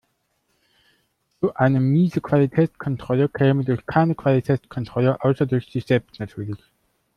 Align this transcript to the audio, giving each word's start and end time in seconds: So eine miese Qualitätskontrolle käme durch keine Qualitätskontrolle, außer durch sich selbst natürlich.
So 1.41 1.53
eine 1.53 1.79
miese 1.79 2.21
Qualitätskontrolle 2.21 3.29
käme 3.29 3.63
durch 3.65 3.85
keine 3.85 4.15
Qualitätskontrolle, 4.15 5.23
außer 5.23 5.45
durch 5.45 5.71
sich 5.71 5.85
selbst 5.85 6.19
natürlich. 6.19 6.57